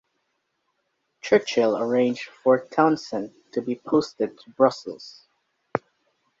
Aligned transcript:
Churchill 1.21 1.77
arranged 1.77 2.23
for 2.41 2.65
Townsend 2.65 3.35
to 3.51 3.61
be 3.61 3.75
posted 3.85 4.35
to 4.39 4.49
Brussels. 4.49 5.27